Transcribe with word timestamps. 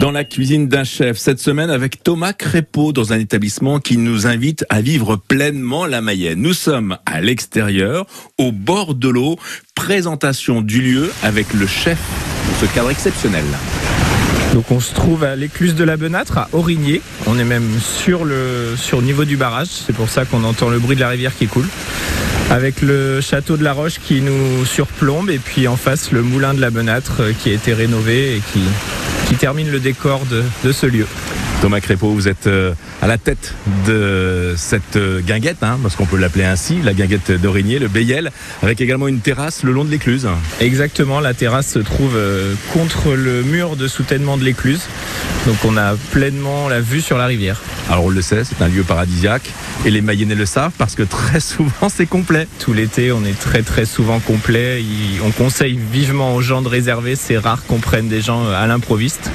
Dans 0.00 0.12
la 0.12 0.24
cuisine 0.24 0.66
d'un 0.66 0.82
chef, 0.82 1.18
cette 1.18 1.40
semaine 1.40 1.68
avec 1.68 2.02
Thomas 2.02 2.32
Crépeau 2.32 2.90
dans 2.94 3.12
un 3.12 3.18
établissement 3.18 3.80
qui 3.80 3.98
nous 3.98 4.26
invite 4.26 4.64
à 4.70 4.80
vivre 4.80 5.16
pleinement 5.16 5.84
la 5.84 6.00
Mayenne. 6.00 6.40
Nous 6.40 6.54
sommes 6.54 6.96
à 7.04 7.20
l'extérieur, 7.20 8.06
au 8.38 8.50
bord 8.50 8.94
de 8.94 9.10
l'eau. 9.10 9.38
Présentation 9.74 10.62
du 10.62 10.80
lieu 10.80 11.12
avec 11.22 11.52
le 11.52 11.66
chef 11.66 11.98
de 12.48 12.66
ce 12.66 12.74
cadre 12.74 12.90
exceptionnel. 12.90 13.44
Donc 14.54 14.70
on 14.70 14.80
se 14.80 14.94
trouve 14.94 15.22
à 15.22 15.36
l'écluse 15.36 15.74
de 15.74 15.84
la 15.84 15.98
Benâtre, 15.98 16.38
à 16.38 16.48
Aurigné. 16.54 17.02
On 17.26 17.38
est 17.38 17.44
même 17.44 17.68
sur 17.78 18.24
le, 18.24 18.76
sur 18.78 19.00
le 19.00 19.06
niveau 19.06 19.26
du 19.26 19.36
barrage. 19.36 19.68
C'est 19.68 19.94
pour 19.94 20.08
ça 20.08 20.24
qu'on 20.24 20.44
entend 20.44 20.70
le 20.70 20.78
bruit 20.78 20.96
de 20.96 21.02
la 21.02 21.10
rivière 21.10 21.36
qui 21.36 21.46
coule. 21.46 21.68
Avec 22.48 22.80
le 22.80 23.20
château 23.20 23.58
de 23.58 23.64
la 23.64 23.74
Roche 23.74 23.98
qui 24.02 24.22
nous 24.22 24.64
surplombe 24.64 25.28
et 25.28 25.38
puis 25.38 25.68
en 25.68 25.76
face 25.76 26.10
le 26.10 26.22
moulin 26.22 26.54
de 26.54 26.60
la 26.62 26.70
Benâtre 26.70 27.20
euh, 27.20 27.32
qui 27.38 27.50
a 27.50 27.52
été 27.52 27.74
rénové 27.74 28.36
et 28.36 28.42
qui, 28.52 28.60
qui 29.30 29.36
termine 29.36 29.70
le 29.70 29.78
décor 29.78 30.26
de, 30.26 30.42
de 30.64 30.72
ce 30.72 30.86
lieu. 30.86 31.06
Thomas 31.60 31.80
Crépeau, 31.80 32.08
vous 32.08 32.26
êtes 32.26 32.46
euh, 32.46 32.72
à 33.02 33.06
la 33.06 33.18
tête 33.18 33.54
de 33.86 34.54
cette 34.56 34.96
euh, 34.96 35.20
guinguette, 35.20 35.62
hein, 35.62 35.78
parce 35.82 35.94
qu'on 35.94 36.06
peut 36.06 36.16
l'appeler 36.16 36.44
ainsi, 36.44 36.80
la 36.82 36.94
guinguette 36.94 37.32
d'Aurigné, 37.32 37.78
le 37.78 37.88
Béyel, 37.88 38.32
avec 38.62 38.80
également 38.80 39.08
une 39.08 39.20
terrasse 39.20 39.62
le 39.62 39.72
long 39.72 39.84
de 39.84 39.90
l'écluse. 39.90 40.26
Exactement, 40.60 41.20
la 41.20 41.34
terrasse 41.34 41.68
se 41.68 41.78
trouve 41.78 42.16
euh, 42.16 42.54
contre 42.72 43.12
le 43.12 43.42
mur 43.42 43.76
de 43.76 43.88
soutènement 43.88 44.38
de 44.38 44.44
l'écluse. 44.44 44.80
Donc 45.46 45.56
on 45.64 45.76
a 45.76 45.96
pleinement 46.12 46.68
la 46.70 46.80
vue 46.80 47.02
sur 47.02 47.18
la 47.18 47.26
rivière. 47.26 47.60
Alors 47.90 48.04
on 48.04 48.08
le 48.08 48.22
sait, 48.22 48.42
c'est 48.44 48.62
un 48.62 48.68
lieu 48.68 48.82
paradisiaque 48.82 49.50
et 49.84 49.90
les 49.90 50.00
Mayennais 50.00 50.34
le 50.34 50.46
savent 50.46 50.72
parce 50.78 50.94
que 50.94 51.02
très 51.02 51.40
souvent 51.40 51.90
c'est 51.94 52.06
complet. 52.06 52.48
Tout 52.58 52.72
l'été, 52.72 53.12
on 53.12 53.24
est 53.24 53.38
très 53.38 53.62
très 53.62 53.84
souvent 53.84 54.18
complet. 54.18 54.82
On 55.22 55.30
conseille 55.30 55.78
vivement 55.92 56.34
aux 56.34 56.40
gens 56.40 56.62
de 56.62 56.68
réserver. 56.68 57.16
C'est 57.16 57.38
rare 57.38 57.64
qu'on 57.66 57.80
prenne 57.80 58.08
des 58.08 58.22
gens 58.22 58.48
à 58.50 58.66
l'improviste 58.66 59.30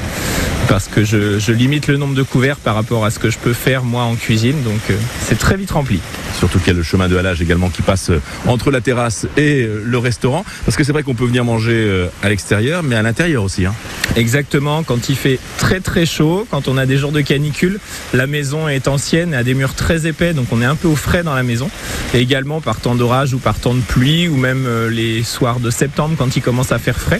parce 0.68 0.88
que 0.88 1.04
je, 1.04 1.52
limite 1.52 1.88
le 1.88 1.98
nombre 1.98 2.16
de 2.16 2.24
couverts 2.24 2.58
par 2.58 2.76
rapport 2.76 3.06
à 3.06 3.12
ce 3.12 3.20
que 3.20 3.30
je 3.30 3.38
peux 3.38 3.54
faire 3.54 3.84
moi 3.84 4.04
en 4.04 4.16
cuisine, 4.16 4.62
donc 4.64 4.80
euh, 4.90 4.96
c'est 5.22 5.38
très 5.38 5.58
vite 5.58 5.72
rempli. 5.72 6.00
Surtout 6.38 6.60
qu'il 6.60 6.68
y 6.68 6.72
a 6.72 6.74
le 6.74 6.84
chemin 6.84 7.08
de 7.08 7.18
halage 7.18 7.42
également 7.42 7.70
qui 7.70 7.82
passe 7.82 8.10
euh, 8.10 8.22
entre 8.48 8.72
la 8.72 8.82
terrasse 8.82 9.28
et 9.38 9.64
euh, 9.64 9.82
le 9.86 9.98
restaurant, 9.98 10.46
parce 10.66 10.78
que 10.78 10.84
c'est 10.84 10.92
vrai 10.92 11.04
qu'on 11.04 11.16
peut 11.16 11.26
venir 11.26 11.46
manger 11.46 12.10
à 12.24 12.30
l'extérieur, 12.30 12.84
mais 12.84 12.96
à 12.96 13.02
l'intérieur 13.02 13.44
aussi. 13.44 13.66
Hein. 13.66 13.74
Exactement, 14.16 14.84
quand 14.84 15.10
il 15.10 15.16
fait 15.16 15.40
très 15.58 15.82
très 15.82 16.06
chaud, 16.06 16.48
quand 16.50 16.70
on 16.70 16.78
a 16.78 16.86
des 16.86 16.98
jours 16.98 17.12
de 17.12 17.20
canicule, 17.20 17.80
la 18.14 18.28
maison 18.28 18.70
est 18.70 18.88
ancienne 18.88 19.34
et 19.34 19.38
a 19.38 19.44
des 19.44 19.54
murs 19.54 19.74
très 19.74 20.08
épais, 20.08 20.34
donc 20.34 20.48
on 20.52 20.62
est 20.62 20.66
un 20.66 20.76
peu 20.76 20.88
au 20.88 20.96
frais 20.96 21.22
dans 21.22 21.36
la 21.36 21.44
maison. 21.44 21.70
Et 22.14 22.20
également 22.20 22.62
par 22.62 22.80
temps 22.80 22.96
d'orage 22.96 23.34
ou 23.34 23.40
par 23.40 23.60
temps 23.60 23.74
de 23.74 23.82
pluie, 23.82 24.30
ou 24.30 24.38
même 24.38 24.68
les 24.90 25.22
soirs 25.24 25.60
de 25.60 25.70
septembre 25.70 26.16
quand 26.18 26.38
il 26.38 26.42
commence 26.42 26.72
à 26.72 26.80
faire 26.80 26.98
frais, 26.98 27.20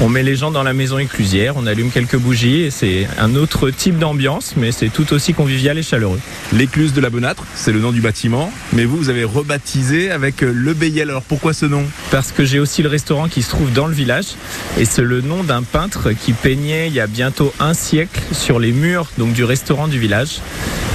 on 0.00 0.08
met 0.08 0.22
les 0.22 0.36
gens 0.36 0.52
dans 0.52 0.62
la 0.62 0.72
maison 0.72 0.98
éclusière, 0.98 1.54
on 1.56 1.66
allume 1.66 1.90
quelques 1.90 2.16
bougies 2.16 2.60
et 2.60 2.70
c'est 2.70 3.08
un 3.18 3.34
autre 3.34 3.70
type 3.70 3.98
d'ambiance, 3.98 4.54
mais 4.56 4.70
c'est 4.70 4.88
tout 4.88 5.12
aussi 5.12 5.34
convivial 5.34 5.78
et 5.78 5.82
chaleureux. 5.82 6.20
L'écluse 6.52 6.92
de 6.92 7.00
la 7.00 7.10
Benâtre, 7.10 7.42
c'est 7.56 7.72
le 7.72 7.80
nom 7.80 7.90
du 7.90 8.00
bâtiment, 8.00 8.52
mais 8.72 8.84
vous, 8.84 8.96
vous 8.98 9.08
avez 9.08 9.24
rebaptisé 9.24 10.12
avec 10.12 10.42
le 10.42 10.74
Béyel. 10.74 11.10
Alors 11.10 11.22
pourquoi 11.22 11.52
ce 11.52 11.66
nom? 11.66 11.84
Parce 12.12 12.30
que 12.30 12.44
j'ai 12.44 12.60
aussi 12.60 12.84
le 12.84 12.88
restaurant 12.88 13.26
qui 13.28 13.42
se 13.42 13.50
trouve 13.50 13.72
dans 13.72 13.88
le 13.88 13.94
village, 13.94 14.36
et 14.78 14.84
c'est 14.84 15.02
le 15.02 15.22
nom 15.22 15.42
d'un 15.42 15.64
peintre 15.64 16.12
qui 16.12 16.34
peignait 16.42 16.88
il 16.88 16.94
y 16.94 17.00
a 17.00 17.06
bientôt 17.06 17.52
un 17.60 17.74
siècle 17.74 18.20
sur 18.32 18.58
les 18.58 18.72
murs 18.72 19.10
donc 19.18 19.32
du 19.32 19.44
restaurant 19.44 19.88
du 19.88 19.98
village. 19.98 20.40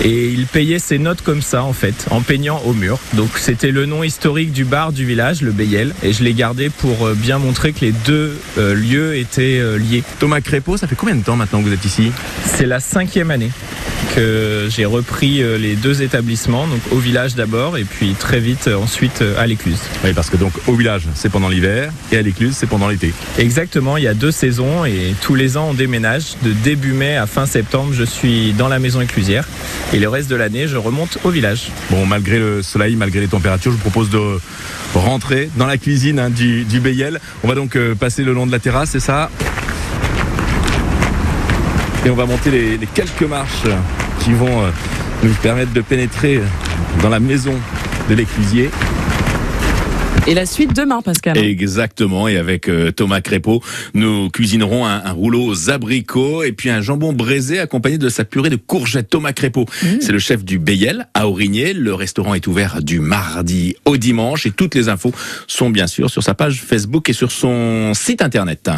Et 0.03 0.29
il 0.29 0.47
payait 0.47 0.79
ses 0.79 0.97
notes 0.97 1.21
comme 1.21 1.43
ça, 1.43 1.63
en 1.63 1.73
fait, 1.73 2.07
en 2.09 2.21
peignant 2.21 2.59
au 2.65 2.73
mur. 2.73 2.97
Donc 3.13 3.37
c'était 3.37 3.69
le 3.69 3.85
nom 3.85 4.03
historique 4.03 4.51
du 4.51 4.65
bar 4.65 4.91
du 4.93 5.05
village, 5.05 5.41
le 5.41 5.51
Béyel. 5.51 5.93
Et 6.01 6.11
je 6.11 6.23
l'ai 6.23 6.33
gardé 6.33 6.69
pour 6.69 7.05
euh, 7.05 7.13
bien 7.13 7.37
montrer 7.37 7.71
que 7.71 7.81
les 7.81 7.91
deux 7.91 8.35
euh, 8.57 8.73
lieux 8.73 9.15
étaient 9.17 9.59
euh, 9.59 9.77
liés. 9.77 10.03
Thomas 10.19 10.41
Crépeau, 10.41 10.77
ça 10.77 10.87
fait 10.87 10.95
combien 10.95 11.15
de 11.15 11.23
temps 11.23 11.35
maintenant 11.35 11.59
que 11.61 11.67
vous 11.67 11.73
êtes 11.73 11.85
ici? 11.85 12.11
C'est 12.45 12.65
la 12.65 12.79
cinquième 12.79 13.29
année 13.29 13.51
que 14.15 14.67
j'ai 14.69 14.85
repris 14.85 15.41
les 15.59 15.75
deux 15.75 16.01
établissements, 16.01 16.67
donc 16.67 16.81
au 16.91 16.97
village 16.97 17.35
d'abord 17.35 17.77
et 17.77 17.83
puis 17.83 18.13
très 18.17 18.39
vite 18.39 18.67
ensuite 18.67 19.23
à 19.37 19.47
l'écluse. 19.47 19.79
Oui, 20.03 20.13
parce 20.13 20.29
que 20.29 20.37
donc 20.37 20.53
au 20.67 20.75
village 20.75 21.03
c'est 21.15 21.29
pendant 21.29 21.49
l'hiver 21.49 21.91
et 22.11 22.17
à 22.17 22.21
l'écluse 22.21 22.55
c'est 22.57 22.67
pendant 22.67 22.87
l'été. 22.87 23.13
Exactement, 23.37 23.97
il 23.97 24.03
y 24.03 24.07
a 24.07 24.13
deux 24.13 24.31
saisons 24.31 24.85
et 24.85 25.15
tous 25.21 25.35
les 25.35 25.57
ans 25.57 25.69
on 25.71 25.73
déménage. 25.73 26.35
De 26.43 26.51
début 26.51 26.93
mai 26.93 27.15
à 27.15 27.25
fin 27.25 27.45
septembre, 27.45 27.93
je 27.93 28.03
suis 28.03 28.53
dans 28.53 28.67
la 28.67 28.79
maison 28.79 29.01
éclusière 29.01 29.47
et 29.93 29.99
le 29.99 30.09
reste 30.09 30.29
de 30.29 30.35
l'année, 30.35 30.67
je 30.67 30.77
remonte 30.77 31.17
au 31.23 31.29
village. 31.29 31.69
Bon, 31.89 32.05
malgré 32.05 32.37
le 32.37 32.61
soleil, 32.61 32.95
malgré 32.95 33.21
les 33.21 33.27
températures, 33.27 33.71
je 33.71 33.77
vous 33.77 33.81
propose 33.81 34.09
de 34.09 34.19
rentrer 34.93 35.49
dans 35.55 35.67
la 35.67 35.77
cuisine 35.77 36.19
hein, 36.19 36.29
du, 36.29 36.63
du. 36.65 36.81
On 37.43 37.47
va 37.47 37.55
donc 37.55 37.75
euh, 37.75 37.95
passer 37.95 38.23
le 38.23 38.33
long 38.33 38.47
de 38.47 38.51
la 38.51 38.59
terrasse, 38.59 38.89
c'est 38.91 38.99
ça? 38.99 39.29
Et 42.05 42.09
on 42.09 42.15
va 42.15 42.25
monter 42.25 42.49
les, 42.49 42.77
les 42.77 42.87
quelques 42.87 43.21
marches 43.21 43.67
qui 44.23 44.33
vont 44.33 44.63
euh, 44.63 44.69
nous 45.23 45.33
permettre 45.35 45.71
de 45.73 45.81
pénétrer 45.81 46.41
dans 47.01 47.09
la 47.09 47.19
maison 47.19 47.53
de 48.09 48.15
l'éclusier. 48.15 48.69
Et 50.27 50.35
la 50.35 50.45
suite 50.45 50.75
demain, 50.75 51.01
Pascal. 51.01 51.35
Exactement. 51.37 52.27
Et 52.27 52.37
avec 52.37 52.69
euh, 52.69 52.91
Thomas 52.91 53.21
Crépeau, 53.21 53.63
nous 53.95 54.29
cuisinerons 54.29 54.85
un, 54.85 55.03
un, 55.03 55.11
rouleau 55.11 55.43
aux 55.43 55.69
abricots 55.71 56.43
et 56.43 56.51
puis 56.51 56.69
un 56.69 56.79
jambon 56.79 57.11
braisé 57.11 57.59
accompagné 57.59 57.97
de 57.97 58.07
sa 58.07 58.23
purée 58.23 58.51
de 58.51 58.55
courgettes. 58.55 59.09
Thomas 59.09 59.33
Crépeau, 59.33 59.65
mmh. 59.65 59.87
c'est 59.99 60.11
le 60.11 60.19
chef 60.19 60.45
du 60.45 60.59
Béyel 60.59 61.07
à 61.15 61.27
Aurigné. 61.27 61.73
Le 61.73 61.95
restaurant 61.95 62.35
est 62.35 62.45
ouvert 62.45 62.83
du 62.83 62.99
mardi 62.99 63.75
au 63.85 63.97
dimanche 63.97 64.45
et 64.45 64.51
toutes 64.51 64.75
les 64.75 64.89
infos 64.89 65.11
sont 65.47 65.71
bien 65.71 65.87
sûr 65.87 66.09
sur 66.11 66.21
sa 66.21 66.35
page 66.35 66.61
Facebook 66.61 67.09
et 67.09 67.13
sur 67.13 67.31
son 67.31 67.93
site 67.95 68.21
internet. 68.21 68.69